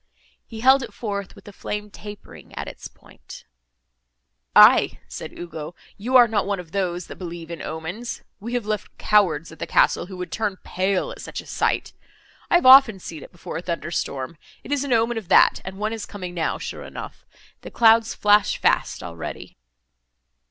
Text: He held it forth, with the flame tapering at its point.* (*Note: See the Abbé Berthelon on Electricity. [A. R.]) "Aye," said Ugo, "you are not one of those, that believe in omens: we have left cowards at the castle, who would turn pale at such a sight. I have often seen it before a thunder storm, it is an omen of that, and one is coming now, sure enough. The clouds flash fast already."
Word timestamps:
He 0.47 0.61
held 0.61 0.81
it 0.81 0.95
forth, 0.95 1.35
with 1.35 1.43
the 1.45 1.53
flame 1.53 1.91
tapering 1.91 2.55
at 2.55 2.67
its 2.67 2.87
point.* 2.87 3.45
(*Note: 3.45 3.45
See 3.45 3.45
the 3.45 3.45
Abbé 3.45 3.83
Berthelon 3.85 4.55
on 4.55 4.55
Electricity. 4.55 4.55
[A. 4.55 4.59
R.]) 4.59 4.65
"Aye," 4.65 4.99
said 5.07 5.37
Ugo, 5.39 5.75
"you 5.95 6.15
are 6.15 6.27
not 6.27 6.45
one 6.47 6.59
of 6.59 6.71
those, 6.71 7.05
that 7.05 7.15
believe 7.17 7.51
in 7.51 7.61
omens: 7.61 8.23
we 8.39 8.53
have 8.55 8.65
left 8.65 8.97
cowards 8.97 9.51
at 9.51 9.59
the 9.59 9.67
castle, 9.67 10.07
who 10.07 10.17
would 10.17 10.31
turn 10.31 10.57
pale 10.63 11.11
at 11.11 11.21
such 11.21 11.39
a 11.39 11.45
sight. 11.45 11.93
I 12.49 12.55
have 12.55 12.65
often 12.65 12.97
seen 12.97 13.21
it 13.21 13.31
before 13.31 13.57
a 13.57 13.61
thunder 13.61 13.91
storm, 13.91 14.37
it 14.63 14.71
is 14.71 14.83
an 14.83 14.91
omen 14.91 15.19
of 15.19 15.27
that, 15.27 15.61
and 15.63 15.77
one 15.77 15.93
is 15.93 16.07
coming 16.07 16.33
now, 16.33 16.57
sure 16.57 16.81
enough. 16.81 17.23
The 17.61 17.69
clouds 17.69 18.15
flash 18.15 18.57
fast 18.57 19.03
already." 19.03 19.55